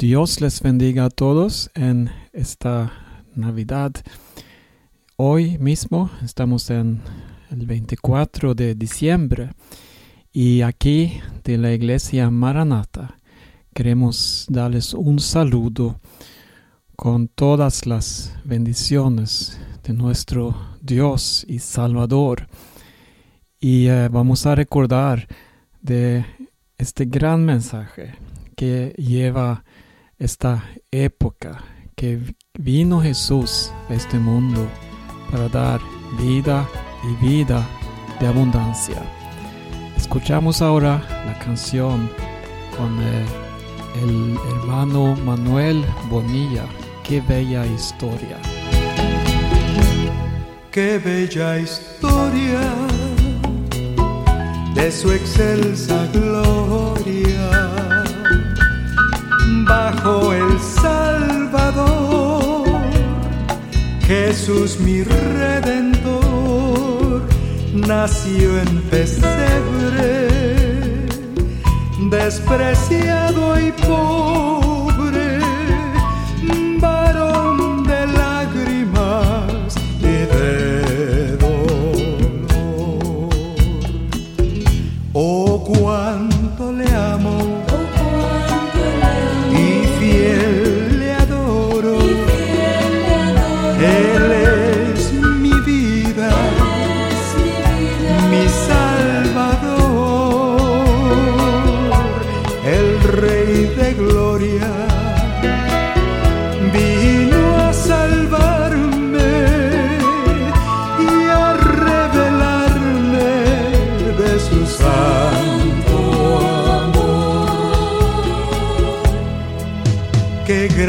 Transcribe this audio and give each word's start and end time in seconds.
Dios 0.00 0.40
les 0.40 0.62
bendiga 0.62 1.04
a 1.04 1.10
todos 1.10 1.70
en 1.74 2.10
esta 2.32 2.90
Navidad. 3.34 3.92
Hoy 5.16 5.58
mismo 5.58 6.10
estamos 6.24 6.70
en 6.70 7.02
el 7.50 7.66
24 7.66 8.54
de 8.54 8.74
diciembre 8.74 9.50
y 10.32 10.62
aquí 10.62 11.20
de 11.44 11.58
la 11.58 11.74
iglesia 11.74 12.30
Maranata 12.30 13.18
queremos 13.74 14.46
darles 14.48 14.94
un 14.94 15.18
saludo 15.18 16.00
con 16.96 17.28
todas 17.28 17.84
las 17.84 18.34
bendiciones 18.42 19.60
de 19.82 19.92
nuestro 19.92 20.56
Dios 20.80 21.44
y 21.46 21.58
Salvador. 21.58 22.48
Y 23.60 23.88
eh, 23.88 24.08
vamos 24.08 24.46
a 24.46 24.54
recordar 24.54 25.28
de 25.82 26.24
este 26.78 27.04
gran 27.04 27.44
mensaje 27.44 28.14
que 28.56 28.94
lleva 28.96 29.62
esta 30.20 30.62
época 30.90 31.64
que 31.96 32.20
vino 32.58 33.00
Jesús 33.00 33.72
a 33.88 33.94
este 33.94 34.18
mundo 34.18 34.68
para 35.30 35.48
dar 35.48 35.80
vida 36.20 36.68
y 37.02 37.26
vida 37.26 37.66
de 38.20 38.26
abundancia. 38.26 39.02
Escuchamos 39.96 40.60
ahora 40.60 41.02
la 41.26 41.38
canción 41.38 42.10
con 42.76 43.00
el 44.02 44.38
hermano 44.50 45.16
Manuel 45.24 45.84
Bonilla. 46.10 46.66
Qué 47.02 47.22
bella 47.22 47.64
historia. 47.66 48.36
Qué 50.70 50.98
bella 50.98 51.58
historia 51.58 52.60
de 54.74 54.92
su 54.92 55.10
excelsa 55.12 56.06
gloria 56.12 57.69
el 60.02 60.58
Salvador, 60.58 62.64
Jesús 64.06 64.80
mi 64.80 65.02
redentor, 65.02 66.22
nació 67.74 68.60
en 68.60 68.80
pesebre, 68.90 70.28
despreciado 72.10 73.60
y 73.60 73.72
pobre, 73.72 74.59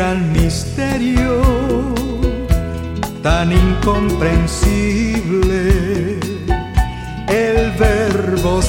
gran 0.01 0.33
misterio, 0.33 1.41
tan 3.21 3.51
incomprensible. 3.51 6.17
El 7.27 7.71
verbo 7.77 8.63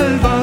mi 0.00 0.39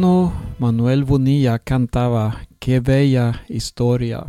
Manuel 0.00 1.02
Bonilla 1.04 1.58
cantaba 1.58 2.46
Qué 2.60 2.78
bella 2.78 3.42
historia. 3.48 4.26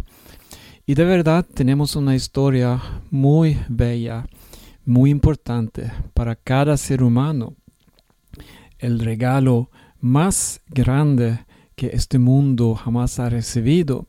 Y 0.87 0.95
de 0.95 1.05
verdad 1.05 1.45
tenemos 1.45 1.95
una 1.95 2.15
historia 2.15 2.81
muy 3.11 3.59
bella, 3.67 4.25
muy 4.83 5.11
importante 5.11 5.91
para 6.15 6.35
cada 6.35 6.75
ser 6.75 7.03
humano. 7.03 7.53
El 8.79 8.99
regalo 8.99 9.69
más 9.99 10.61
grande 10.69 11.45
que 11.75 11.91
este 11.93 12.17
mundo 12.17 12.73
jamás 12.73 13.19
ha 13.19 13.29
recibido. 13.29 14.07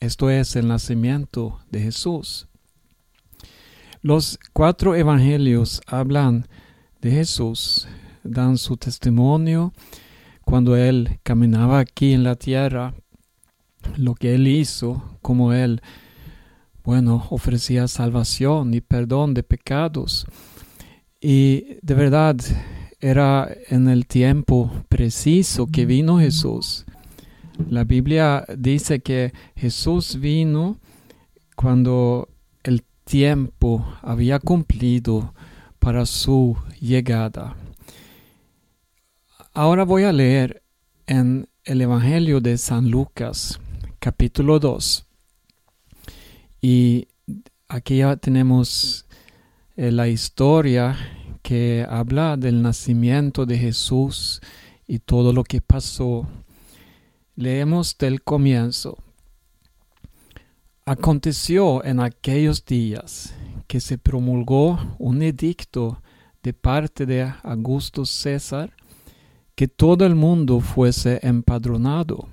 Esto 0.00 0.28
es 0.28 0.56
el 0.56 0.68
nacimiento 0.68 1.58
de 1.70 1.80
Jesús. 1.80 2.48
Los 4.02 4.38
cuatro 4.52 4.94
evangelios 4.94 5.80
hablan 5.86 6.46
de 7.00 7.12
Jesús, 7.12 7.88
dan 8.24 8.58
su 8.58 8.76
testimonio 8.76 9.72
cuando 10.48 10.76
Él 10.76 11.20
caminaba 11.24 11.78
aquí 11.78 12.14
en 12.14 12.24
la 12.24 12.34
tierra, 12.34 12.94
lo 13.98 14.14
que 14.14 14.34
Él 14.34 14.48
hizo, 14.48 15.18
como 15.20 15.52
Él, 15.52 15.82
bueno, 16.82 17.26
ofrecía 17.28 17.86
salvación 17.86 18.72
y 18.72 18.80
perdón 18.80 19.34
de 19.34 19.42
pecados. 19.42 20.24
Y 21.20 21.76
de 21.82 21.92
verdad 21.92 22.36
era 22.98 23.46
en 23.68 23.88
el 23.90 24.06
tiempo 24.06 24.72
preciso 24.88 25.66
que 25.66 25.84
vino 25.84 26.18
Jesús. 26.18 26.86
La 27.68 27.84
Biblia 27.84 28.46
dice 28.56 29.00
que 29.00 29.34
Jesús 29.54 30.18
vino 30.18 30.78
cuando 31.56 32.30
el 32.62 32.84
tiempo 33.04 33.84
había 34.00 34.38
cumplido 34.38 35.34
para 35.78 36.06
su 36.06 36.56
llegada. 36.80 37.54
Ahora 39.60 39.82
voy 39.82 40.04
a 40.04 40.12
leer 40.12 40.62
en 41.08 41.48
el 41.64 41.80
Evangelio 41.80 42.40
de 42.40 42.56
San 42.58 42.92
Lucas, 42.92 43.58
capítulo 43.98 44.60
2. 44.60 45.04
Y 46.60 47.08
aquí 47.66 47.96
ya 47.96 48.14
tenemos 48.14 49.04
eh, 49.74 49.90
la 49.90 50.06
historia 50.06 50.96
que 51.42 51.84
habla 51.90 52.36
del 52.36 52.62
nacimiento 52.62 53.46
de 53.46 53.58
Jesús 53.58 54.40
y 54.86 55.00
todo 55.00 55.32
lo 55.32 55.42
que 55.42 55.60
pasó. 55.60 56.28
Leemos 57.34 57.98
del 57.98 58.22
comienzo. 58.22 58.96
Aconteció 60.84 61.84
en 61.84 61.98
aquellos 61.98 62.64
días 62.64 63.34
que 63.66 63.80
se 63.80 63.98
promulgó 63.98 64.78
un 65.00 65.20
edicto 65.20 66.00
de 66.44 66.52
parte 66.52 67.06
de 67.06 67.34
Augusto 67.42 68.06
César 68.06 68.77
que 69.58 69.66
todo 69.66 70.06
el 70.06 70.14
mundo 70.14 70.60
fuese 70.60 71.18
empadronado. 71.20 72.28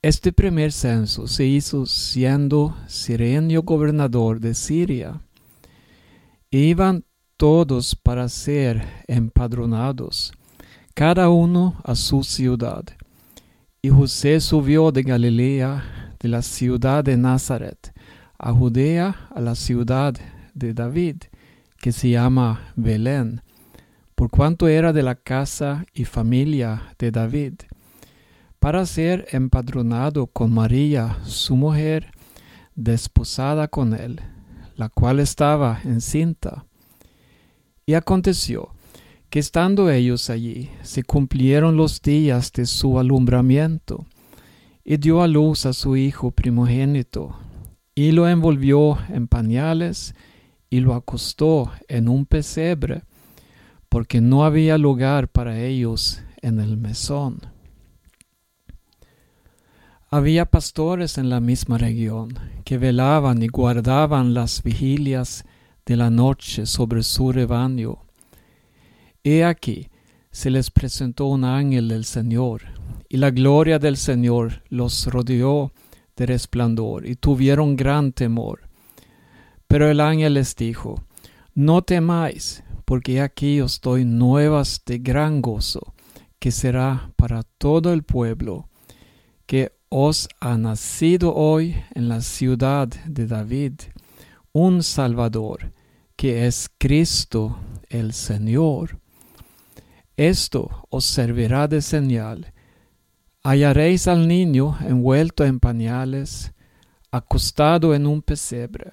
Este 0.00 0.32
primer 0.32 0.70
censo 0.70 1.26
se 1.26 1.44
hizo 1.44 1.86
siendo 1.86 2.76
Sirenio 2.86 3.64
gobernador 3.64 4.38
de 4.38 4.54
Siria. 4.54 5.20
E 6.52 6.58
iban 6.58 7.02
todos 7.36 7.96
para 7.96 8.28
ser 8.28 8.86
empadronados, 9.08 10.32
cada 10.94 11.30
uno 11.30 11.80
a 11.82 11.96
su 11.96 12.22
ciudad. 12.22 12.84
Y 13.82 13.88
José 13.88 14.38
subió 14.38 14.92
de 14.92 15.02
Galilea, 15.02 16.14
de 16.20 16.28
la 16.28 16.42
ciudad 16.42 17.02
de 17.02 17.16
Nazaret, 17.16 17.92
a 18.38 18.52
Judea, 18.52 19.16
a 19.34 19.40
la 19.40 19.56
ciudad 19.56 20.14
de 20.54 20.74
David, 20.74 21.24
que 21.78 21.90
se 21.90 22.10
llama 22.10 22.72
Belén, 22.76 23.42
por 24.14 24.30
cuanto 24.30 24.68
era 24.68 24.92
de 24.92 25.02
la 25.02 25.16
casa 25.16 25.86
y 25.92 26.04
familia 26.04 26.94
de 26.98 27.10
David, 27.10 27.54
para 28.58 28.86
ser 28.86 29.26
empadronado 29.32 30.26
con 30.26 30.52
María, 30.52 31.18
su 31.24 31.56
mujer, 31.56 32.12
desposada 32.74 33.68
con 33.68 33.94
él, 33.94 34.20
la 34.76 34.88
cual 34.88 35.20
estaba 35.20 35.80
encinta. 35.84 36.64
Y 37.86 37.94
aconteció 37.94 38.72
que 39.28 39.40
estando 39.40 39.90
ellos 39.90 40.30
allí, 40.30 40.70
se 40.82 41.02
cumplieron 41.02 41.76
los 41.76 42.00
días 42.00 42.52
de 42.52 42.66
su 42.66 42.98
alumbramiento, 42.98 44.06
y 44.84 44.96
dio 44.98 45.22
a 45.22 45.28
luz 45.28 45.66
a 45.66 45.72
su 45.72 45.96
hijo 45.96 46.30
primogénito, 46.30 47.36
y 47.94 48.12
lo 48.12 48.28
envolvió 48.28 48.98
en 49.08 49.26
pañales, 49.26 50.14
y 50.70 50.80
lo 50.80 50.94
acostó 50.94 51.72
en 51.88 52.08
un 52.08 52.26
pesebre, 52.26 53.02
porque 53.94 54.20
no 54.20 54.44
había 54.44 54.76
lugar 54.76 55.28
para 55.28 55.60
ellos 55.60 56.20
en 56.42 56.58
el 56.58 56.76
mesón. 56.76 57.38
Había 60.10 60.46
pastores 60.46 61.16
en 61.16 61.30
la 61.30 61.38
misma 61.38 61.78
región 61.78 62.36
que 62.64 62.76
velaban 62.76 63.40
y 63.40 63.46
guardaban 63.46 64.34
las 64.34 64.64
vigilias 64.64 65.44
de 65.86 65.94
la 65.94 66.10
noche 66.10 66.66
sobre 66.66 67.04
su 67.04 67.30
rebaño 67.30 68.00
He 69.22 69.44
aquí, 69.44 69.90
se 70.32 70.50
les 70.50 70.72
presentó 70.72 71.26
un 71.26 71.44
ángel 71.44 71.86
del 71.86 72.04
Señor, 72.04 72.62
y 73.08 73.18
la 73.18 73.30
gloria 73.30 73.78
del 73.78 73.96
Señor 73.96 74.64
los 74.70 75.06
rodeó 75.06 75.70
de 76.16 76.26
resplandor, 76.26 77.06
y 77.06 77.14
tuvieron 77.14 77.76
gran 77.76 78.10
temor. 78.10 78.62
Pero 79.68 79.88
el 79.88 80.00
ángel 80.00 80.34
les 80.34 80.56
dijo, 80.56 81.04
No 81.54 81.82
temáis, 81.82 82.63
porque 82.84 83.20
aquí 83.20 83.60
os 83.60 83.80
doy 83.80 84.04
nuevas 84.04 84.82
de 84.84 84.98
gran 84.98 85.40
gozo, 85.40 85.94
que 86.38 86.50
será 86.50 87.12
para 87.16 87.42
todo 87.42 87.92
el 87.92 88.02
pueblo, 88.02 88.68
que 89.46 89.72
os 89.88 90.28
ha 90.40 90.58
nacido 90.58 91.34
hoy 91.34 91.76
en 91.94 92.08
la 92.08 92.20
ciudad 92.20 92.88
de 92.88 93.26
David 93.26 93.74
un 94.52 94.82
Salvador, 94.82 95.72
que 96.16 96.46
es 96.46 96.70
Cristo 96.78 97.58
el 97.88 98.12
Señor. 98.12 99.00
Esto 100.16 100.86
os 100.90 101.04
servirá 101.04 101.66
de 101.66 101.82
señal. 101.82 102.52
Hallaréis 103.42 104.06
al 104.06 104.28
niño 104.28 104.78
envuelto 104.80 105.44
en 105.44 105.58
pañales, 105.58 106.52
acostado 107.10 107.94
en 107.94 108.06
un 108.06 108.22
pesebre. 108.22 108.92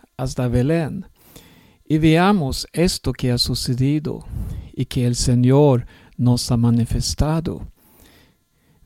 hasta 0.21 0.47
Belén 0.47 1.07
y 1.83 1.97
veamos 1.97 2.67
esto 2.73 3.11
que 3.11 3.31
ha 3.31 3.37
sucedido 3.37 4.23
y 4.71 4.85
que 4.85 5.05
el 5.05 5.15
Señor 5.15 5.85
nos 6.15 6.51
ha 6.51 6.57
manifestado. 6.57 7.67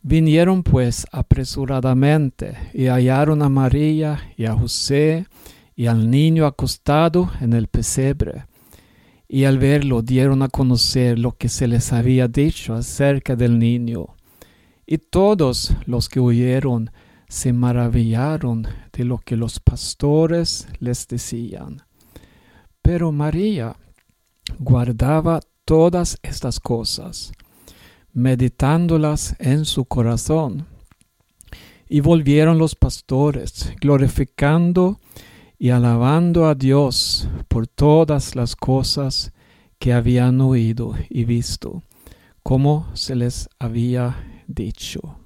Vinieron 0.01 0.63
pues 0.63 1.05
apresuradamente 1.11 2.55
y 2.73 2.85
hallaron 2.85 3.41
a 3.41 3.49
María 3.49 4.31
y 4.37 4.45
a 4.45 4.53
José 4.53 5.27
y 5.75 5.87
al 5.87 6.09
niño 6.09 6.45
acostado 6.45 7.29
en 7.41 7.53
el 7.53 7.67
pesebre 7.67 8.45
y 9.27 9.43
al 9.43 9.59
verlo 9.59 10.01
dieron 10.01 10.41
a 10.41 10.47
conocer 10.47 11.19
lo 11.19 11.33
que 11.33 11.49
se 11.49 11.67
les 11.67 11.91
había 11.91 12.27
dicho 12.27 12.73
acerca 12.73 13.35
del 13.35 13.59
niño. 13.59 14.15
Y 14.87 14.99
todos 14.99 15.75
los 15.85 16.07
que 16.07 16.19
oyeron 16.19 16.91
se 17.27 17.51
maravillaron 17.51 18.67
de 18.95 19.03
lo 19.03 19.17
que 19.17 19.35
los 19.35 19.59
pastores 19.59 20.67
les 20.79 21.07
decían. 21.07 21.83
Pero 22.81 23.11
María 23.11 23.75
guardaba 24.59 25.41
todas 25.65 26.17
estas 26.21 26.59
cosas, 26.59 27.31
meditándolas 28.13 29.35
en 29.39 29.65
su 29.65 29.85
corazón. 29.85 30.67
Y 31.87 31.99
volvieron 31.99 32.57
los 32.57 32.75
pastores, 32.75 33.73
glorificando 33.81 34.99
y 35.59 35.69
alabando 35.69 36.47
a 36.47 36.55
Dios 36.55 37.27
por 37.47 37.67
todas 37.67 38.35
las 38.35 38.55
cosas 38.55 39.33
que 39.77 39.93
habían 39.93 40.41
oído 40.41 40.95
y 41.09 41.25
visto, 41.25 41.83
como 42.43 42.87
se 42.93 43.15
les 43.15 43.49
había 43.59 44.43
dicho. 44.47 45.24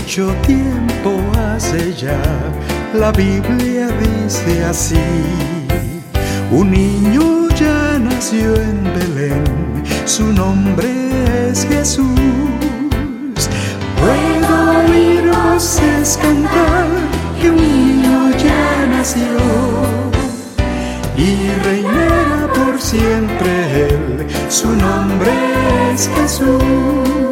Mucho 0.00 0.34
tiempo 0.46 1.20
hace 1.36 1.92
ya, 1.94 2.22
la 2.94 3.12
Biblia 3.12 3.88
dice 4.00 4.64
así, 4.64 5.04
un 6.50 6.70
niño 6.70 7.48
ya 7.50 7.98
nació 7.98 8.54
en 8.56 8.82
Belén, 8.94 9.44
su 10.06 10.24
nombre 10.32 10.88
es 11.50 11.66
Jesús. 11.66 12.06
Es 16.02 16.16
cantar 16.16 16.88
que 17.40 17.50
un 17.50 17.56
niño 17.56 18.30
ya 18.38 18.86
nació 18.86 19.36
y 21.16 21.50
reinará 21.62 22.48
por 22.54 22.80
siempre 22.80 23.84
él, 23.88 24.26
su 24.48 24.74
nombre 24.74 25.30
es 25.92 26.08
Jesús. 26.16 27.29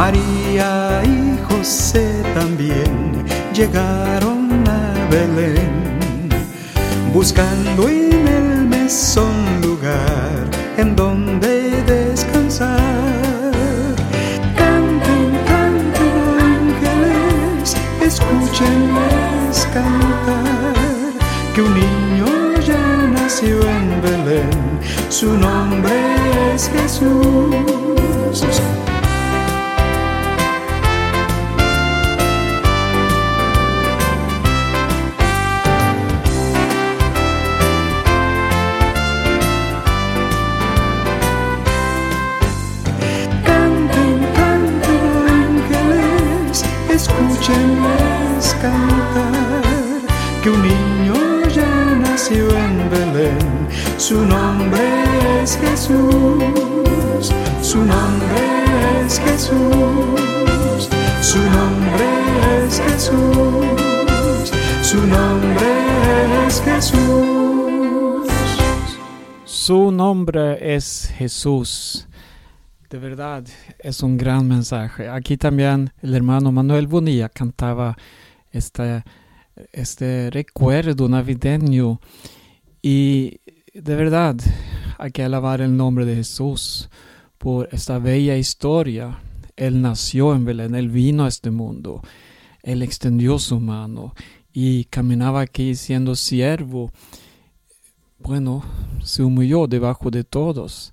María 0.00 1.02
y 1.04 1.38
José 1.46 2.22
también 2.32 3.22
llegaron 3.52 4.64
a 4.66 4.80
Belén, 5.10 6.30
buscando 7.12 7.86
en 7.86 8.26
el 8.26 8.66
mesón 8.66 9.60
lugar 9.60 10.48
en 10.78 10.96
donde 10.96 11.82
descansar. 11.82 12.80
Canten, 14.56 15.32
canten 15.50 16.18
ángeles, 16.56 17.76
escúchenles 18.00 19.68
cantar, 19.74 21.12
que 21.54 21.60
un 21.60 21.74
niño 21.74 22.58
ya 22.66 22.86
nació 23.18 23.60
en 23.76 24.00
Belén, 24.00 24.80
su 25.10 25.36
nombre 25.36 25.92
es 26.54 26.70
Jesús. 26.70 27.69
Su 54.10 54.26
nombre 54.26 55.40
es 55.40 55.56
Jesús, 55.56 57.32
su 57.62 57.78
nombre 57.78 59.04
es 59.06 59.20
Jesús, 59.20 60.88
su 61.22 61.38
nombre 61.38 62.08
es 62.66 62.80
Jesús, 62.80 64.50
su 64.82 65.06
nombre 65.06 66.46
es 66.48 66.60
Jesús. 66.62 68.28
Su 69.44 69.92
nombre 69.92 70.74
es 70.74 71.12
Jesús. 71.16 72.08
De 72.88 72.98
verdad, 72.98 73.44
es 73.78 74.02
un 74.02 74.16
gran 74.16 74.48
mensaje. 74.48 75.08
Aquí 75.08 75.36
también 75.36 75.92
el 76.02 76.16
hermano 76.16 76.50
Manuel 76.50 76.88
Bonilla 76.88 77.28
cantaba 77.28 77.96
este, 78.50 79.04
este 79.70 80.30
recuerdo 80.30 81.08
navideño 81.08 82.00
y 82.82 83.40
de 83.74 83.94
verdad 83.94 84.36
hay 84.98 85.12
que 85.12 85.22
alabar 85.22 85.60
el 85.60 85.76
nombre 85.76 86.04
de 86.04 86.16
Jesús 86.16 86.88
por 87.38 87.68
esta 87.72 87.98
bella 87.98 88.36
historia. 88.36 89.20
Él 89.56 89.80
nació 89.80 90.34
en 90.34 90.44
Belén, 90.44 90.74
él 90.74 90.88
vino 90.88 91.24
a 91.24 91.28
este 91.28 91.50
mundo, 91.50 92.02
él 92.62 92.82
extendió 92.82 93.38
su 93.38 93.60
mano 93.60 94.14
y 94.52 94.84
caminaba 94.84 95.40
aquí 95.40 95.74
siendo 95.74 96.16
siervo. 96.16 96.90
Bueno, 98.18 98.64
se 99.02 99.22
humilló 99.22 99.66
debajo 99.66 100.10
de 100.10 100.24
todos 100.24 100.92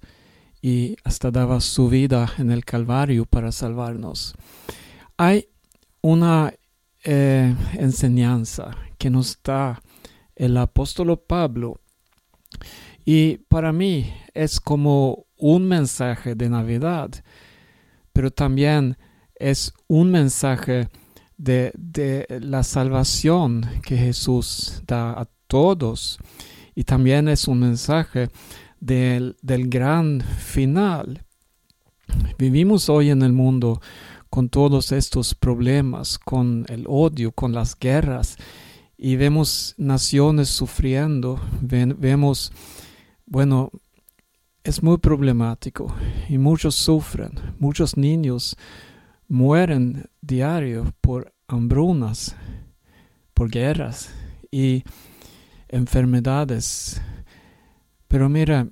y 0.61 0.95
hasta 1.03 1.31
daba 1.31 1.59
su 1.61 1.89
vida 1.89 2.31
en 2.37 2.51
el 2.51 2.63
Calvario 2.63 3.25
para 3.25 3.51
salvarnos. 3.51 4.35
Hay 5.17 5.47
una 6.01 6.53
eh, 7.03 7.55
enseñanza 7.73 8.75
que 8.97 9.09
nos 9.09 9.39
da 9.43 9.81
el 10.35 10.57
apóstol 10.57 11.19
Pablo 11.19 11.79
y 13.05 13.37
para 13.49 13.71
mí 13.71 14.13
es 14.33 14.59
como 14.59 15.25
un 15.37 15.67
mensaje 15.67 16.35
de 16.35 16.49
Navidad, 16.49 17.11
pero 18.13 18.31
también 18.31 18.97
es 19.35 19.73
un 19.87 20.11
mensaje 20.11 20.89
de, 21.37 21.71
de 21.75 22.25
la 22.41 22.63
salvación 22.63 23.65
que 23.83 23.97
Jesús 23.97 24.81
da 24.87 25.11
a 25.11 25.27
todos 25.47 26.19
y 26.75 26.83
también 26.83 27.27
es 27.27 27.47
un 27.47 27.59
mensaje 27.59 28.29
del, 28.79 29.35
gran 29.41 30.21
final. 30.21 31.23
Vivimos 32.37 32.89
hoy 32.89 33.09
en 33.09 33.21
el 33.21 33.33
mundo 33.33 33.81
con 34.29 34.49
todos 34.49 34.91
estos 34.91 35.33
problemas, 35.33 36.19
con 36.19 36.65
el 36.69 36.85
odio, 36.87 37.31
con 37.31 37.53
las 37.53 37.77
guerras, 37.77 38.37
y 38.97 39.15
vemos 39.15 39.75
naciones 39.77 40.49
sufriendo, 40.49 41.39
vemos, 41.61 42.51
bueno, 43.25 43.71
es 44.63 44.81
muy 44.81 44.97
problemático 44.97 45.95
y 46.27 46.37
muchos 46.37 46.75
sufren, 46.75 47.31
muchos 47.59 47.95
niños 47.95 48.57
mueren 49.27 50.09
diario 50.21 50.93
por 50.99 51.33
hambrunas, 51.47 52.35
por 53.33 53.49
guerras 53.49 54.09
y 54.51 54.83
enfermedades. 55.69 57.01
Pero 58.07 58.29
mira, 58.29 58.67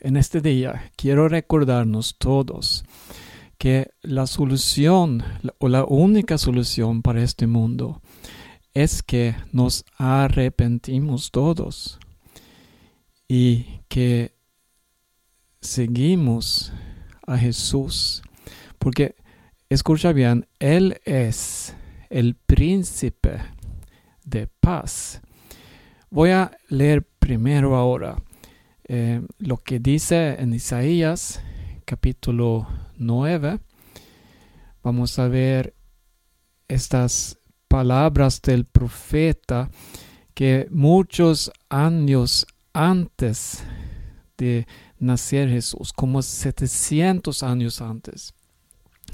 en 0.00 0.16
este 0.16 0.40
día 0.40 0.90
quiero 0.96 1.28
recordarnos 1.28 2.16
todos 2.18 2.84
que 3.58 3.90
la 4.02 4.26
solución 4.26 5.22
o 5.58 5.68
la 5.68 5.84
única 5.84 6.36
solución 6.36 7.00
para 7.00 7.22
este 7.22 7.46
mundo 7.46 8.01
es 8.74 9.02
que 9.02 9.34
nos 9.52 9.84
arrepentimos 9.96 11.30
todos 11.30 11.98
y 13.28 13.80
que 13.88 14.34
seguimos 15.60 16.72
a 17.26 17.38
Jesús. 17.38 18.22
Porque, 18.78 19.14
escucha 19.68 20.12
bien, 20.12 20.46
Él 20.58 21.00
es 21.04 21.74
el 22.10 22.34
príncipe 22.34 23.40
de 24.24 24.46
paz. 24.46 25.20
Voy 26.10 26.30
a 26.30 26.56
leer 26.68 27.02
primero 27.18 27.76
ahora 27.76 28.22
eh, 28.84 29.22
lo 29.38 29.56
que 29.58 29.78
dice 29.78 30.34
en 30.38 30.54
Isaías 30.54 31.40
capítulo 31.84 32.66
9. 32.98 33.60
Vamos 34.82 35.18
a 35.18 35.28
ver 35.28 35.74
estas 36.68 37.38
palabras 37.72 38.42
del 38.42 38.66
profeta 38.66 39.70
que 40.34 40.68
muchos 40.70 41.50
años 41.70 42.46
antes 42.74 43.64
de 44.36 44.66
nacer 44.98 45.48
Jesús, 45.48 45.90
como 45.94 46.20
700 46.20 47.42
años 47.42 47.80
antes, 47.80 48.34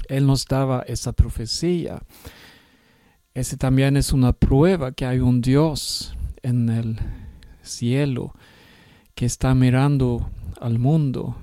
Él 0.09 0.27
nos 0.27 0.43
daba 0.43 0.81
esa 0.81 1.13
profecía. 1.13 2.01
Ese 3.33 3.55
también 3.55 3.95
es 3.95 4.11
una 4.11 4.33
prueba 4.33 4.91
que 4.91 5.05
hay 5.05 5.19
un 5.19 5.39
Dios 5.39 6.13
en 6.43 6.67
el 6.67 6.99
cielo 7.61 8.35
que 9.15 9.25
está 9.25 9.55
mirando 9.55 10.29
al 10.59 10.79
mundo, 10.79 11.37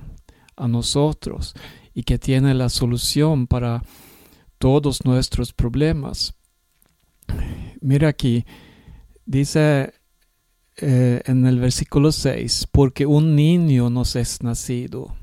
a 0.55 0.69
nosotros, 0.69 1.55
y 1.95 2.03
que 2.03 2.19
tiene 2.19 2.53
la 2.53 2.69
solución 2.69 3.47
para 3.47 3.83
todos 4.59 5.07
nuestros 5.07 5.55
problemas. 5.55 6.35
Mira 7.87 8.09
aquí, 8.09 8.45
dice 9.27 9.95
eh, 10.77 11.23
en 11.25 11.47
el 11.47 11.61
versículo 11.61 12.11
6, 12.11 12.67
porque 12.73 13.07
un 13.07 13.37
niño 13.37 13.91
nos 13.91 14.17
es 14.17 14.43
nacido, 14.43 15.15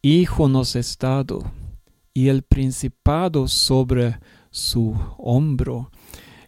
hijo 0.00 0.48
nos 0.48 0.76
es 0.76 0.96
dado, 0.96 1.52
y 2.14 2.28
el 2.28 2.40
principado 2.40 3.48
sobre 3.48 4.18
su 4.50 4.98
hombro. 5.18 5.90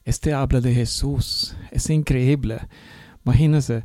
Este 0.04 0.32
habla 0.32 0.62
de 0.62 0.74
Jesús. 0.74 1.54
Es 1.70 1.90
increíble. 1.90 2.58
Imagínense, 3.22 3.82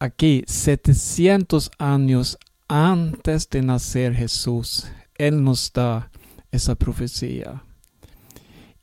aquí 0.00 0.42
700 0.48 1.70
años 1.78 2.38
antes 2.66 3.48
de 3.50 3.62
nacer 3.62 4.16
Jesús, 4.16 4.88
Él 5.14 5.44
nos 5.44 5.72
da 5.72 6.10
esa 6.50 6.74
profecía. 6.74 7.62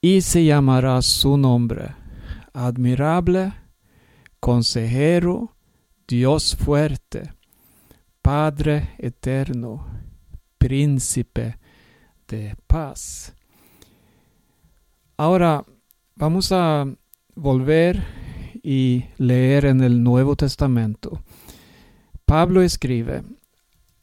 Y 0.05 0.19
se 0.19 0.43
llamará 0.43 1.01
su 1.01 1.38
nombre, 1.38 1.95
admirable, 2.51 3.53
consejero, 4.41 5.55
Dios 6.05 6.57
fuerte, 6.57 7.33
Padre 8.22 8.95
eterno, 8.98 9.88
príncipe 10.57 11.57
de 12.27 12.53
paz. 12.67 13.33
Ahora 15.15 15.63
vamos 16.15 16.51
a 16.51 16.86
volver 17.33 18.03
y 18.62 19.05
leer 19.17 19.63
en 19.63 19.79
el 19.79 20.03
Nuevo 20.03 20.36
Testamento. 20.36 21.24
Pablo 22.25 22.62
escribe 22.62 23.24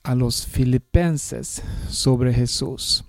a 0.03 0.15
los 0.15 0.47
filipenses 0.47 1.63
sobre 1.91 2.33
Jesús. 2.33 3.05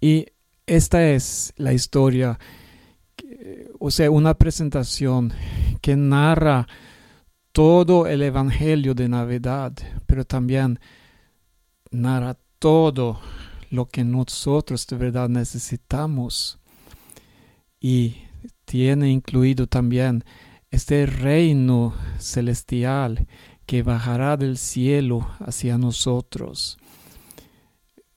Y 0.00 0.24
esta 0.70 1.10
es 1.10 1.52
la 1.56 1.72
historia, 1.72 2.38
o 3.80 3.90
sea, 3.90 4.08
una 4.08 4.34
presentación 4.34 5.32
que 5.80 5.96
narra 5.96 6.68
todo 7.50 8.06
el 8.06 8.22
Evangelio 8.22 8.94
de 8.94 9.08
Navidad, 9.08 9.72
pero 10.06 10.24
también 10.24 10.78
narra 11.90 12.38
todo 12.60 13.20
lo 13.70 13.86
que 13.86 14.04
nosotros 14.04 14.86
de 14.86 14.96
verdad 14.96 15.28
necesitamos. 15.28 16.60
Y 17.80 18.18
tiene 18.64 19.10
incluido 19.10 19.66
también 19.66 20.22
este 20.70 21.04
reino 21.04 21.94
celestial 22.20 23.26
que 23.66 23.82
bajará 23.82 24.36
del 24.36 24.56
cielo 24.56 25.28
hacia 25.40 25.78
nosotros. 25.78 26.79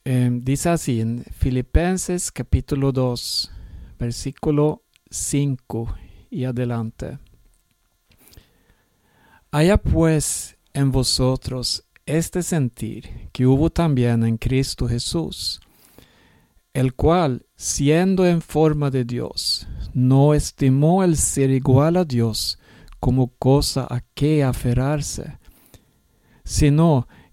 Em, 0.06 0.42
dice 0.42 0.68
así 0.68 1.00
en 1.00 1.24
Filipenses 1.32 2.30
capítulo 2.30 2.92
2, 2.92 3.50
versículo 3.98 4.84
5 5.10 5.96
y 6.30 6.44
adelante. 6.44 7.20
Haya 9.50 9.78
pues 9.78 10.58
en 10.74 10.92
vosotros 10.92 11.86
este 12.06 12.44
sentir 12.44 13.30
que 13.32 13.48
hubo 13.48 13.70
también 13.70 14.26
en 14.26 14.38
Cristo 14.38 14.90
Jesús, 14.90 15.62
el 16.74 16.96
cual, 16.96 17.46
siendo 17.56 18.26
en 18.26 18.42
forma 18.42 18.90
de 18.90 19.06
Dios, 19.06 19.70
no 19.94 20.34
estimó 20.34 21.06
el 21.06 21.16
ser 21.16 21.50
igual 21.50 21.96
a 21.96 22.04
Dios 22.04 22.60
como 23.00 23.30
cosa 23.38 23.88
a 23.90 24.02
que 24.14 24.44
aferrarse, 24.44 25.40
sino 26.44 27.08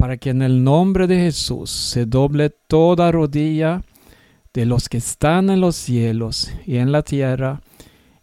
para 0.00 0.16
que 0.16 0.30
en 0.30 0.40
el 0.40 0.64
nombre 0.64 1.06
de 1.06 1.18
Jesús 1.18 1.70
se 1.70 2.06
doble 2.06 2.48
toda 2.48 3.12
rodilla 3.12 3.82
de 4.54 4.64
los 4.64 4.88
que 4.88 4.96
están 4.96 5.50
en 5.50 5.60
los 5.60 5.76
cielos 5.76 6.50
y 6.64 6.78
en 6.78 6.90
la 6.90 7.02
tierra 7.02 7.60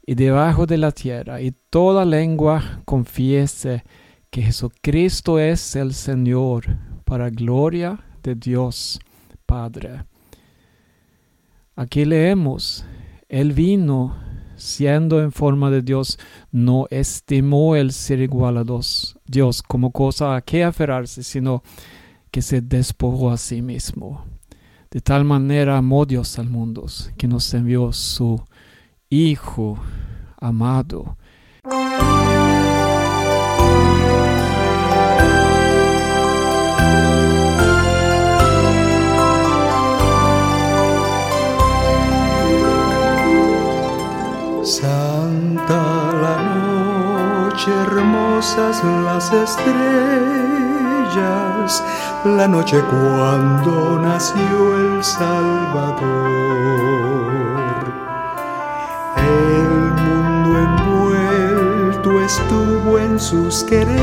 y 0.03 0.15
debajo 0.15 0.65
de 0.65 0.79
la 0.79 0.91
tierra, 0.91 1.39
y 1.39 1.53
toda 1.69 2.03
lengua 2.03 2.81
confiese 2.83 3.83
que 4.31 4.41
Jesucristo 4.41 5.37
es 5.37 5.75
el 5.75 5.93
Señor, 5.93 6.65
para 7.05 7.29
gloria 7.29 8.03
de 8.23 8.33
Dios 8.33 8.99
Padre. 9.45 10.03
Aquí 11.75 12.05
leemos, 12.05 12.85
Él 13.29 13.53
vino 13.53 14.15
siendo 14.57 15.21
en 15.21 15.31
forma 15.31 15.71
de 15.71 15.81
Dios, 15.81 16.19
no 16.51 16.87
estimó 16.89 17.75
el 17.75 17.91
ser 17.91 18.19
igual 18.19 18.57
a 18.57 18.63
Dios 19.25 19.63
como 19.63 19.91
cosa 19.91 20.35
a 20.35 20.41
que 20.41 20.63
aferrarse, 20.63 21.23
sino 21.23 21.63
que 22.31 22.41
se 22.41 22.61
despojó 22.61 23.31
a 23.31 23.37
sí 23.37 23.61
mismo. 23.61 24.25
De 24.91 25.01
tal 25.01 25.23
manera 25.23 25.77
amó 25.77 26.05
Dios 26.05 26.39
al 26.39 26.49
mundo 26.49 26.85
que 27.17 27.27
nos 27.27 27.53
envió 27.53 27.91
su 27.93 28.41
Hijo 29.09 29.79
amado. 30.39 31.17
Hermosas 47.97 48.83
las 48.83 49.33
estrellas, 49.33 49.73
la 52.25 52.47
noche 52.47 52.79
cuando 52.89 53.99
nació 53.99 54.77
el 54.77 55.03
Salvador. 55.03 55.97
El 59.17 59.93
mundo 60.03 60.59
envuelto 60.59 62.21
estuvo 62.21 62.99
en 62.99 63.19
sus 63.19 63.63
querellas 63.63 63.97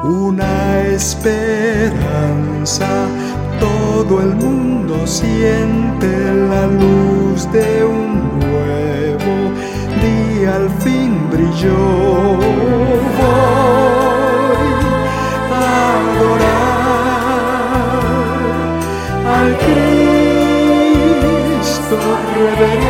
una 0.02 0.80
esperanza. 0.80 2.88
Todo 3.60 4.20
el 4.22 4.34
mundo 4.34 5.06
siente 5.06 6.08
la 6.48 6.66
luz 6.66 7.50
de 7.52 7.84
un 7.84 8.40
nuevo 8.40 9.32
día 10.02 10.56
al 10.56 10.68
fin 10.80 11.28
brilló. 11.30 11.76
Voy 13.18 13.30
a 15.52 15.62
adorar 16.00 16.70
al 19.36 19.50
Cristo 19.66 20.88
reverente. 22.34 22.89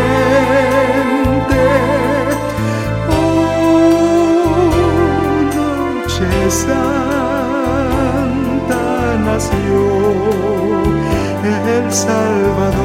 El 11.91 12.80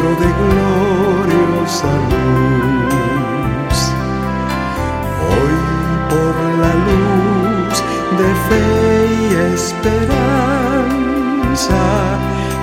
de 0.00 0.28
gloriosa 0.40 1.92
luz. 2.10 3.78
Hoy 5.28 5.56
por 6.08 6.34
la 6.62 6.72
luz 6.86 7.74
de 8.20 8.28
fe 8.48 8.66
y 9.22 9.34
esperanza, 9.54 10.22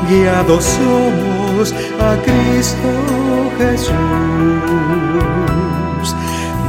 guiados 0.10 0.64
somos 0.64 1.66
a 2.00 2.12
Cristo 2.24 2.92
Jesús. 3.58 3.96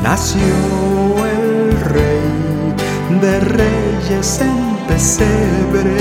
Nació 0.02 0.55
el 1.26 1.81
Rey 1.94 2.29
de 3.20 3.35
Reyes 3.40 4.40
en 4.40 4.76
pesebre, 4.88 5.96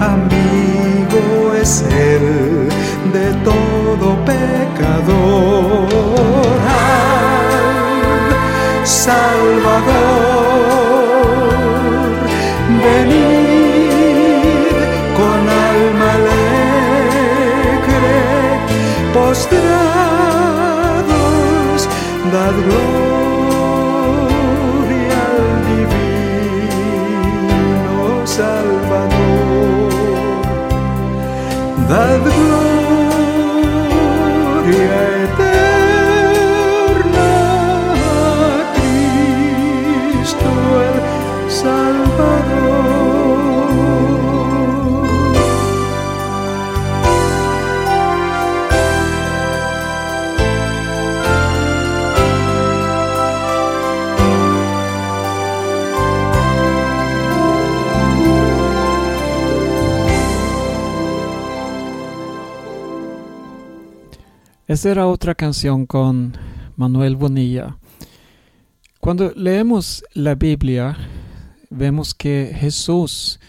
amigo 0.00 1.52
es 1.60 1.82
Él 1.90 2.68
de 3.12 3.32
todo 3.44 4.16
pecador. 4.24 5.88
Ay, 6.66 8.36
Salvador, 8.84 9.88
venid 12.84 13.16
con 15.18 15.40
alma 15.70 16.08
alegre, 16.18 16.46
postrados, 19.14 19.78
dad 22.32 22.56
gloria 22.66 23.07
Dad 31.88 32.20
gloria 32.22 32.67
Esa 64.68 64.90
era 64.90 65.06
otra 65.06 65.34
canción 65.34 65.86
con 65.86 66.36
Manuel 66.76 67.16
Bonilla. 67.16 67.78
Cuando 69.00 69.32
leemos 69.34 70.04
la 70.12 70.34
Biblia, 70.34 70.94
vemos 71.70 72.12
que 72.12 72.54
Jesús 72.54 73.40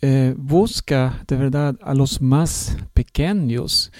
eh, 0.00 0.36
busca 0.38 1.24
de 1.26 1.34
verdad 1.34 1.74
a 1.82 1.92
los 1.92 2.22
más 2.22 2.76
pequeños, 2.94 3.90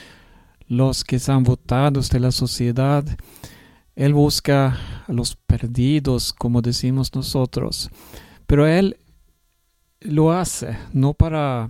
los 0.69 1.03
que 1.03 1.17
están 1.17 1.43
votados 1.43 2.09
de 2.09 2.21
la 2.21 2.31
sociedad. 2.31 3.05
Él 3.97 4.15
busca 4.15 4.79
a 5.09 5.13
los 5.13 5.35
perdidos, 5.35 6.33
como 6.33 6.63
decimos 6.63 7.13
nosotros. 7.17 7.91
Pero 8.47 8.65
Él 8.65 8.97
lo 9.99 10.31
hace 10.31 10.79
no 10.93 11.15
para 11.15 11.69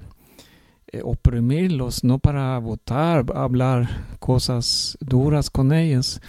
eh, 0.90 1.00
oprimirlos, 1.04 2.02
no 2.02 2.18
para 2.18 2.58
votar, 2.58 3.26
hablar 3.34 4.06
cosas 4.18 4.96
duras 5.00 5.50
con 5.50 5.72
ellos. 5.72 6.20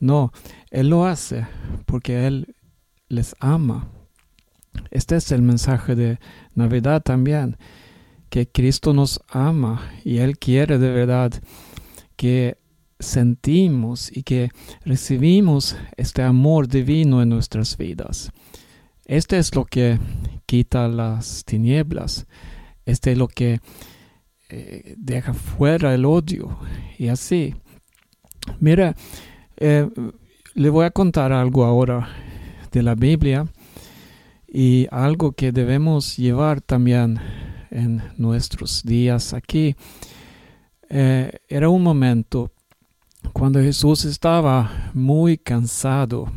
No, 0.00 0.32
Él 0.70 0.88
lo 0.88 1.06
hace 1.06 1.46
porque 1.86 2.26
Él 2.26 2.56
les 3.08 3.36
ama. 3.38 3.88
Este 4.90 5.16
es 5.16 5.30
el 5.32 5.42
mensaje 5.42 5.94
de 5.94 6.18
Navidad 6.54 7.02
también, 7.02 7.56
que 8.28 8.48
Cristo 8.48 8.92
nos 8.92 9.20
ama 9.28 9.90
y 10.04 10.18
Él 10.18 10.38
quiere 10.38 10.78
de 10.78 10.90
verdad 10.90 11.32
que 12.16 12.58
sentimos 12.98 14.10
y 14.14 14.24
que 14.24 14.50
recibimos 14.84 15.76
este 15.96 16.22
amor 16.22 16.66
divino 16.66 17.22
en 17.22 17.28
nuestras 17.28 17.76
vidas. 17.76 18.32
Este 19.04 19.38
es 19.38 19.54
lo 19.54 19.64
que 19.64 19.98
quita 20.46 20.88
las 20.88 21.44
tinieblas. 21.44 22.26
Este 22.84 23.12
es 23.12 23.18
lo 23.18 23.28
que 23.28 23.60
eh, 24.48 24.94
deja 24.96 25.34
fuera 25.34 25.94
el 25.94 26.04
odio. 26.04 26.58
Y 26.98 27.08
así. 27.08 27.54
Mira, 28.60 28.94
eh, 29.56 29.88
le 30.54 30.70
voy 30.70 30.86
a 30.86 30.90
contar 30.90 31.32
algo 31.32 31.64
ahora 31.64 32.08
de 32.72 32.82
la 32.82 32.94
Biblia 32.94 33.46
y 34.46 34.86
algo 34.90 35.32
que 35.32 35.52
debemos 35.52 36.16
llevar 36.16 36.60
también 36.60 37.20
en 37.70 38.02
nuestros 38.16 38.82
días 38.82 39.34
aquí. 39.34 39.76
Eh, 40.88 41.30
era 41.48 41.68
un 41.68 41.82
momento 41.82 42.50
cuando 43.32 43.60
Jesús 43.60 44.04
estaba 44.04 44.90
muy 44.94 45.36
cansado, 45.36 46.32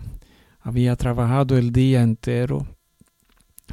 había 0.60 0.96
trabajado 0.96 1.58
el 1.58 1.72
día 1.72 2.02
entero 2.02 2.68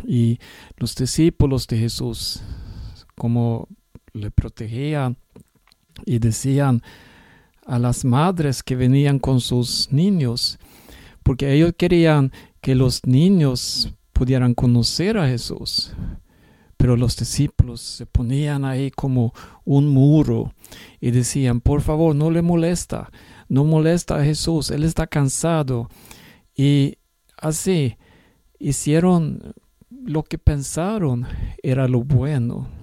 y 0.07 0.39
los 0.77 0.95
discípulos 0.95 1.67
de 1.67 1.79
Jesús, 1.79 2.41
como 3.17 3.69
le 4.13 4.31
protegían 4.31 5.17
y 6.05 6.19
decían 6.19 6.83
a 7.67 7.79
las 7.79 8.05
madres 8.05 8.63
que 8.63 8.77
venían 8.77 9.19
con 9.19 9.41
sus 9.41 9.93
niños, 9.93 10.59
porque 11.23 11.53
ellos 11.53 11.75
querían 11.77 12.33
que 12.61 12.75
los 12.75 13.05
niños 13.07 13.95
pudieran 14.13 14.55
conocer 14.55 15.19
a 15.19 15.29
Jesús. 15.29 15.93
Pero 16.79 16.97
los 16.97 17.17
discípulos 17.17 17.81
se 17.81 18.07
ponían 18.07 18.65
ahí 18.65 18.91
como 18.91 19.35
un 19.65 19.89
muro 19.89 20.55
y 21.01 21.11
decían, 21.11 21.61
por 21.61 21.83
favor, 21.83 22.15
no 22.15 22.31
le 22.31 22.41
molesta, 22.41 23.11
no 23.49 23.65
molesta 23.65 24.17
a 24.17 24.25
Jesús, 24.25 24.71
Él 24.71 24.85
está 24.85 25.07
cansado. 25.07 25.89
Y 26.57 26.97
así 27.37 27.97
hicieron 28.59 29.55
lo 29.91 30.23
que 30.23 30.39
pensaron 30.39 31.27
era 31.63 31.89
lo 31.89 32.03
bueno. 32.03 32.78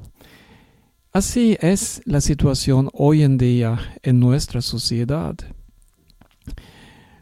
Así 1.15 1.55
es 1.61 2.01
la 2.03 2.19
situación 2.19 2.89
hoy 2.91 3.23
en 3.23 3.37
día 3.37 3.79
en 4.03 4.19
nuestra 4.19 4.61
sociedad. 4.61 5.33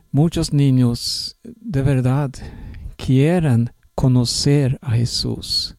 Muchos 0.10 0.52
niños 0.52 1.38
de 1.44 1.84
verdad 1.84 2.32
quieren 2.98 3.72
conocer 3.94 4.80
a 4.82 4.94
Jesús. 4.94 5.78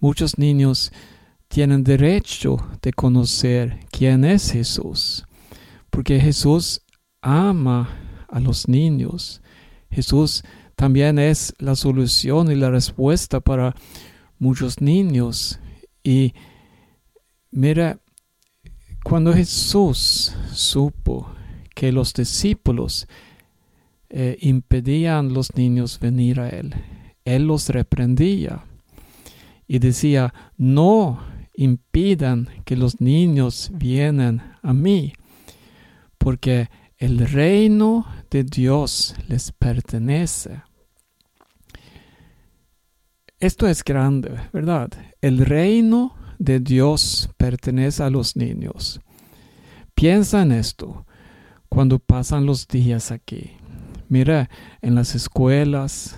Muchos 0.00 0.38
niños 0.38 0.90
tienen 1.48 1.84
derecho 1.84 2.56
de 2.80 2.94
conocer 2.94 3.78
quién 3.90 4.24
es 4.24 4.52
Jesús, 4.52 5.26
porque 5.90 6.18
Jesús 6.18 6.80
ama 7.20 7.90
a 8.26 8.40
los 8.40 8.68
niños. 8.68 9.42
Jesús 9.90 10.44
también 10.76 11.18
es 11.18 11.52
la 11.58 11.76
solución 11.76 12.50
y 12.50 12.54
la 12.54 12.70
respuesta 12.70 13.40
para 13.40 13.74
muchos 14.38 14.80
niños 14.80 15.60
y 16.02 16.32
Mira, 17.56 17.98
cuando 19.02 19.32
Jesús 19.32 20.36
supo 20.52 21.32
que 21.74 21.90
los 21.90 22.12
discípulos 22.12 23.08
eh, 24.10 24.36
impedían 24.42 25.28
a 25.28 25.32
los 25.32 25.56
niños 25.56 25.98
venir 25.98 26.38
a 26.38 26.50
Él, 26.50 26.74
Él 27.24 27.46
los 27.46 27.70
reprendía 27.70 28.62
y 29.66 29.78
decía, 29.78 30.34
no 30.58 31.18
impidan 31.54 32.50
que 32.66 32.76
los 32.76 33.00
niños 33.00 33.70
vienen 33.72 34.42
a 34.62 34.74
mí, 34.74 35.14
porque 36.18 36.68
el 36.98 37.26
reino 37.26 38.06
de 38.30 38.44
Dios 38.44 39.14
les 39.28 39.50
pertenece. 39.52 40.60
Esto 43.40 43.66
es 43.66 43.82
grande, 43.82 44.38
¿verdad? 44.52 44.90
El 45.22 45.38
reino 45.38 46.25
de 46.38 46.60
Dios 46.60 47.30
pertenece 47.36 48.02
a 48.02 48.10
los 48.10 48.36
niños. 48.36 49.00
Piensa 49.94 50.42
en 50.42 50.52
esto 50.52 51.06
cuando 51.68 51.98
pasan 51.98 52.46
los 52.46 52.68
días 52.68 53.10
aquí. 53.10 53.52
Mira, 54.08 54.48
en 54.82 54.94
las 54.94 55.14
escuelas, 55.14 56.16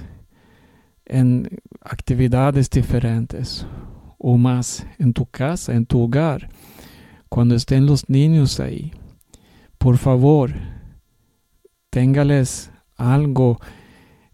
en 1.07 1.49
actividades 1.81 2.69
diferentes, 2.69 3.67
o 4.19 4.37
más 4.37 4.87
en 4.99 5.13
tu 5.13 5.27
casa, 5.27 5.75
en 5.75 5.87
tu 5.87 6.03
hogar, 6.03 6.49
cuando 7.29 7.55
estén 7.55 7.87
los 7.87 8.09
niños 8.09 8.61
ahí. 8.61 8.93
Por 9.79 9.97
favor, 9.97 10.53
téngales 11.91 12.71
algo 12.97 13.59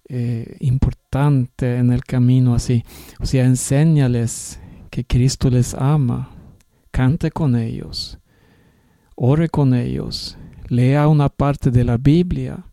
eh, 0.08 0.56
importante 0.60 1.76
en 1.76 1.92
el 1.92 2.02
camino 2.04 2.54
así. 2.54 2.84
O 3.20 3.26
sea, 3.26 3.44
enséñales 3.44 4.58
que 4.94 5.04
Cristo 5.04 5.50
les 5.50 5.74
ama, 5.74 6.30
cante 6.92 7.32
con 7.32 7.56
ellos, 7.56 8.20
ore 9.16 9.48
con 9.48 9.74
ellos, 9.74 10.38
lea 10.68 11.08
una 11.08 11.28
parte 11.28 11.72
de 11.72 11.82
la 11.82 11.96
Biblia, 11.96 12.64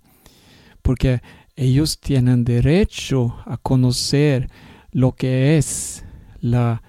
porque 0.83 1.23
ellos 1.55 1.99
tienen 1.99 2.43
derecho 2.43 3.37
a 3.47 3.57
conocer 3.57 4.51
lo 4.91 5.13
que 5.13 5.57
es 5.57 6.05
la 6.41 6.83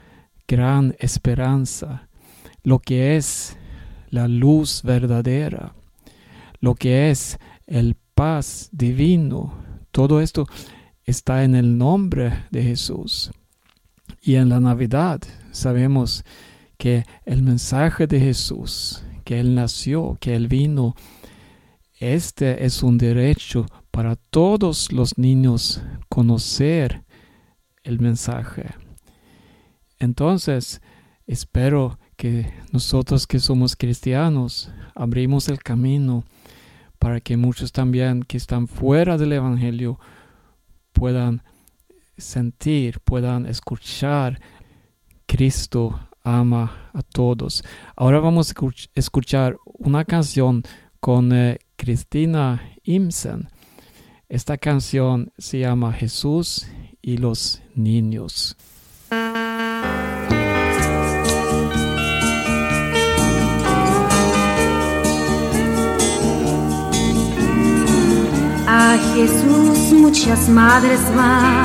gran 0.46 0.94
esperanza, 0.98 2.10
lo 2.62 2.80
que 2.80 3.16
es 3.16 3.56
la 4.10 4.28
luz 4.28 4.82
verdadera, 4.82 5.74
lo 6.60 6.74
que 6.74 7.10
es 7.10 7.38
el 7.66 7.96
paz 8.14 8.68
divino. 8.70 9.54
Todo 9.92 10.20
esto 10.20 10.46
está 11.06 11.42
en 11.42 11.54
el 11.54 11.78
nombre 11.78 12.44
de 12.50 12.64
Jesús. 12.64 13.30
Y 14.24 14.36
en 14.36 14.48
la 14.48 14.60
Navidad 14.60 15.20
sabemos 15.50 16.24
que 16.78 17.04
el 17.24 17.42
mensaje 17.42 18.06
de 18.06 18.20
Jesús, 18.20 19.02
que 19.24 19.40
Él 19.40 19.56
nació, 19.56 20.16
que 20.20 20.36
Él 20.36 20.46
vino, 20.46 20.94
este 21.98 22.64
es 22.64 22.84
un 22.84 22.98
derecho 22.98 23.66
para 23.90 24.14
todos 24.14 24.92
los 24.92 25.18
niños 25.18 25.82
conocer 26.08 27.02
el 27.82 27.98
mensaje. 27.98 28.70
Entonces, 29.98 30.80
espero 31.26 31.98
que 32.16 32.52
nosotros 32.70 33.26
que 33.26 33.40
somos 33.40 33.74
cristianos 33.74 34.70
abrimos 34.94 35.48
el 35.48 35.58
camino 35.58 36.24
para 37.00 37.20
que 37.20 37.36
muchos 37.36 37.72
también 37.72 38.22
que 38.22 38.36
están 38.36 38.68
fuera 38.68 39.18
del 39.18 39.32
Evangelio 39.32 39.98
puedan 40.92 41.42
sentir, 42.16 43.00
puedan 43.00 43.46
escuchar, 43.46 44.40
Cristo 45.26 45.98
ama 46.24 46.90
a 46.92 47.02
todos. 47.02 47.64
Ahora 47.96 48.20
vamos 48.20 48.50
a 48.50 48.54
escuchar 48.94 49.56
una 49.64 50.04
canción 50.04 50.62
con 51.00 51.32
eh, 51.32 51.58
Cristina 51.76 52.62
Imsen. 52.84 53.48
Esta 54.28 54.56
canción 54.56 55.32
se 55.36 55.58
llama 55.60 55.92
Jesús 55.92 56.66
y 57.02 57.16
los 57.18 57.60
niños. 57.74 58.56
A 68.66 68.96
Jesús 69.14 69.61
muchas 69.90 70.48
madres 70.48 71.00
van 71.16 71.64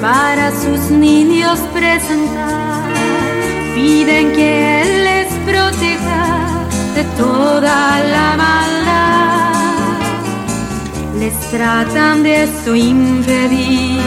para 0.00 0.50
sus 0.50 0.90
niños 0.90 1.58
presentar. 1.72 2.90
Piden 3.74 4.32
que 4.32 4.82
Él 4.82 5.04
les 5.04 5.32
proteja 5.46 6.66
de 6.96 7.04
toda 7.16 8.00
la 8.14 8.36
maldad. 8.36 9.52
Les 11.18 11.34
tratan 11.50 12.22
de 12.22 12.44
esto 12.44 12.74
impedir. 12.74 14.00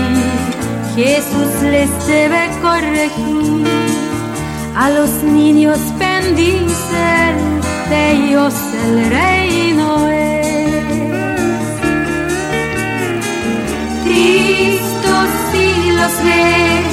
Jesús 0.96 1.52
les 1.62 1.90
debe 2.08 2.50
corregir. 2.62 3.68
A 4.76 4.90
los 4.90 5.12
niños 5.24 5.80
bendicen, 6.00 7.36
de 7.90 8.12
ellos 8.12 8.54
el 8.86 9.10
reino 9.10 9.51
Cristo 14.12 15.14
si 15.52 15.92
los 15.92 16.14
ve, 16.26 16.84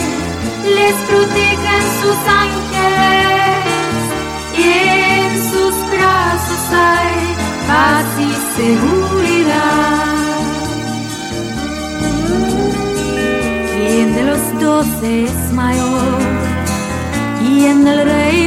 les 0.76 0.96
protegen 1.08 1.82
sus 2.00 2.18
ángeles 2.46 3.58
y 4.56 4.68
en 5.18 5.30
sus 5.50 5.74
brazos 5.90 6.62
hay 6.86 7.16
paz 7.66 8.06
y 8.28 8.30
seguridad. 8.60 10.08
¿Quién 13.74 14.08
de 14.14 14.22
los 14.30 14.42
doce 14.60 15.24
es 15.24 15.52
mayor? 15.52 16.18
¿Quién 17.40 17.84
del 17.84 18.00
rey? 18.04 18.37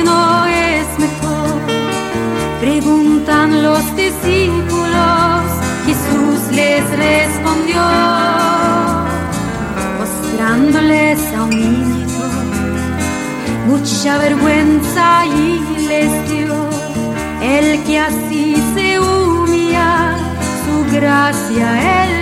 Mucha 13.81 14.19
vergüenza 14.19 15.25
y 15.25 15.87
les 15.87 16.29
dio 16.29 16.69
el 17.41 17.83
que 17.83 17.99
así 17.99 18.55
se 18.75 18.99
humilla, 18.99 20.15
su 20.63 20.95
gracia 20.95 22.03
Él 22.03 22.20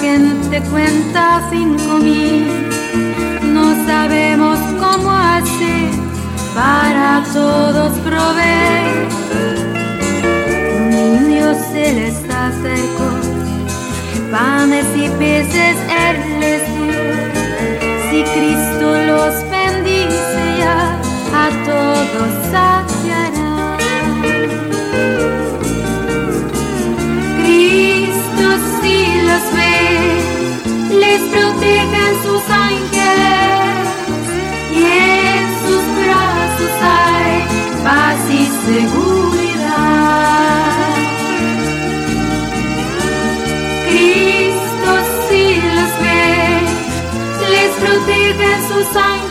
gente 0.00 0.60
cuenta 0.70 1.42
cinco 1.50 1.98
mil. 1.98 2.46
No 3.42 3.74
sabemos 3.86 4.58
cómo 4.80 5.10
hacer 5.10 5.90
para 6.54 7.22
todos 7.32 7.92
proveer. 7.98 9.08
Un 10.76 11.28
niño 11.28 11.54
se 11.72 11.92
les 11.92 12.16
acercó, 12.24 13.10
panes 14.30 14.86
y 14.96 15.08
peces 15.18 15.76
él 16.06 16.37
sign 48.92 49.27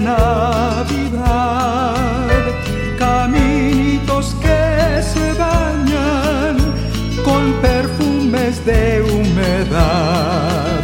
Navidad, 0.00 1.76
caminitos 2.98 4.34
que 4.40 5.02
se 5.02 5.34
bañan 5.34 6.56
con 7.24 7.52
perfumes 7.60 8.64
de 8.64 9.02
humedad. 9.02 10.80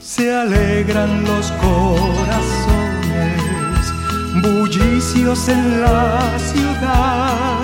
Se 0.00 0.32
alegran 0.34 1.24
los 1.24 1.50
corazones, 1.52 2.20
bullicios 4.42 5.48
en 5.48 5.80
la 5.80 6.38
ciudad 6.38 7.58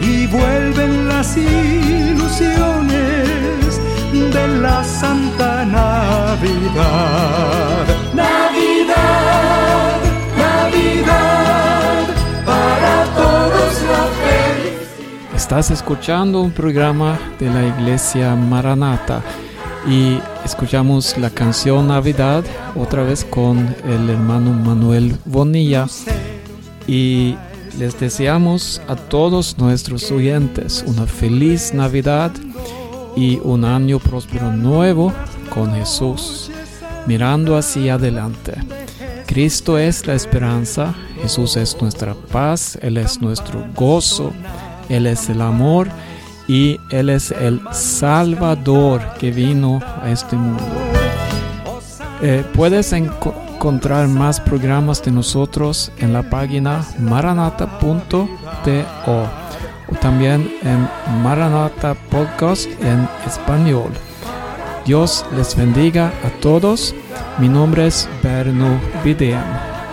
y 0.00 0.26
vuelven 0.26 1.06
las 1.08 1.36
ilusiones 1.36 2.64
de 4.12 4.48
la 4.60 4.82
Santa. 4.84 5.64
Navidad, 5.74 7.86
Navidad, 8.12 9.73
Estás 15.34 15.70
escuchando 15.70 16.40
un 16.40 16.52
programa 16.52 17.18
de 17.38 17.50
la 17.50 17.66
iglesia 17.66 18.34
Maranata 18.34 19.22
y 19.86 20.18
escuchamos 20.44 21.18
la 21.18 21.30
canción 21.30 21.88
Navidad 21.88 22.44
otra 22.74 23.02
vez 23.02 23.24
con 23.24 23.74
el 23.84 24.08
hermano 24.10 24.52
Manuel 24.52 25.16
Bonilla. 25.24 25.86
Y 26.86 27.36
les 27.78 27.98
deseamos 28.00 28.80
a 28.88 28.96
todos 28.96 29.58
nuestros 29.58 30.10
oyentes 30.10 30.84
una 30.86 31.06
feliz 31.06 31.74
Navidad 31.74 32.32
y 33.16 33.38
un 33.42 33.64
año 33.64 33.98
próspero 33.98 34.50
nuevo 34.50 35.12
con 35.50 35.74
Jesús, 35.74 36.50
mirando 37.06 37.56
hacia 37.56 37.94
adelante. 37.94 38.54
Cristo 39.26 39.78
es 39.78 40.06
la 40.06 40.14
esperanza, 40.14 40.94
Jesús 41.20 41.56
es 41.56 41.80
nuestra 41.80 42.14
paz, 42.14 42.78
Él 42.82 42.96
es 42.98 43.20
nuestro 43.20 43.64
gozo, 43.74 44.32
Él 44.88 45.06
es 45.06 45.28
el 45.28 45.40
amor 45.40 45.88
y 46.46 46.78
Él 46.90 47.08
es 47.10 47.30
el 47.30 47.60
Salvador 47.72 49.00
que 49.18 49.30
vino 49.30 49.80
a 50.02 50.10
este 50.10 50.36
mundo. 50.36 50.62
Eh, 52.22 52.44
puedes 52.54 52.92
enco- 52.92 53.34
encontrar 53.54 54.08
más 54.08 54.40
programas 54.40 55.02
de 55.02 55.10
nosotros 55.10 55.90
en 55.98 56.12
la 56.12 56.22
página 56.28 56.84
maranata.to 56.98 58.28
o 59.06 59.96
también 60.00 60.50
en 60.62 60.88
Maranata 61.22 61.94
Podcast 62.10 62.66
en 62.82 63.08
español. 63.26 63.90
Dios 64.86 65.24
les 65.36 65.54
bendiga 65.56 66.08
a 66.24 66.40
todos. 66.40 66.94
Mi 67.38 67.48
nombre 67.48 67.86
es 67.88 68.08
Berno 68.22 68.80
Videm. 69.02 69.42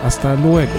Hasta 0.04 0.34
luego. 0.34 0.72